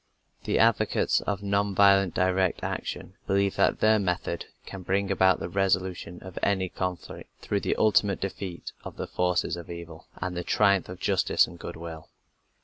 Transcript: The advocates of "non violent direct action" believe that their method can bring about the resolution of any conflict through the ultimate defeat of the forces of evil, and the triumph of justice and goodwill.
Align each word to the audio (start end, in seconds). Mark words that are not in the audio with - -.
The 0.45 0.57
advocates 0.57 1.21
of 1.27 1.43
"non 1.43 1.75
violent 1.75 2.15
direct 2.15 2.63
action" 2.63 3.13
believe 3.27 3.55
that 3.57 3.81
their 3.81 3.99
method 3.99 4.47
can 4.65 4.81
bring 4.81 5.11
about 5.11 5.39
the 5.39 5.47
resolution 5.47 6.17
of 6.23 6.39
any 6.41 6.69
conflict 6.69 7.29
through 7.39 7.59
the 7.59 7.75
ultimate 7.75 8.19
defeat 8.19 8.71
of 8.83 8.97
the 8.97 9.05
forces 9.05 9.55
of 9.55 9.69
evil, 9.69 10.07
and 10.15 10.35
the 10.35 10.43
triumph 10.43 10.89
of 10.89 10.99
justice 10.99 11.45
and 11.45 11.59
goodwill. 11.59 12.09